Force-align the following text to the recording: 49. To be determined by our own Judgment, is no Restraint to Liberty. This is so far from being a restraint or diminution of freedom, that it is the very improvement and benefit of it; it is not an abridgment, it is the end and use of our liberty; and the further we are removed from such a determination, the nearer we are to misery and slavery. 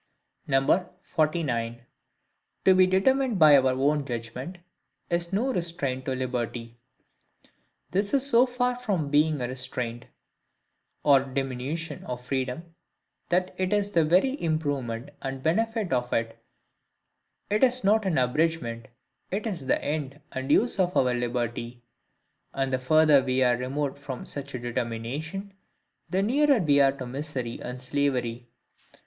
49. 1.05 1.85
To 2.65 2.73
be 2.73 2.87
determined 2.87 3.37
by 3.37 3.55
our 3.55 3.73
own 3.73 4.03
Judgment, 4.03 4.57
is 5.11 5.31
no 5.31 5.53
Restraint 5.53 6.05
to 6.05 6.15
Liberty. 6.15 6.79
This 7.91 8.11
is 8.11 8.25
so 8.27 8.47
far 8.47 8.79
from 8.79 9.11
being 9.11 9.39
a 9.41 9.47
restraint 9.47 10.05
or 11.03 11.19
diminution 11.19 12.03
of 12.05 12.19
freedom, 12.25 12.73
that 13.29 13.53
it 13.59 13.71
is 13.71 13.91
the 13.91 14.03
very 14.03 14.41
improvement 14.41 15.11
and 15.21 15.43
benefit 15.43 15.93
of 15.93 16.11
it; 16.13 16.43
it 17.51 17.63
is 17.63 17.83
not 17.83 18.03
an 18.07 18.17
abridgment, 18.17 18.87
it 19.29 19.45
is 19.45 19.67
the 19.67 19.79
end 19.85 20.19
and 20.31 20.51
use 20.51 20.79
of 20.79 20.97
our 20.97 21.13
liberty; 21.13 21.83
and 22.55 22.73
the 22.73 22.79
further 22.79 23.21
we 23.21 23.43
are 23.43 23.55
removed 23.55 23.99
from 23.99 24.25
such 24.25 24.55
a 24.55 24.59
determination, 24.59 25.53
the 26.09 26.23
nearer 26.23 26.57
we 26.57 26.79
are 26.81 26.91
to 26.93 27.05
misery 27.05 27.59
and 27.61 27.79
slavery. 27.79 28.47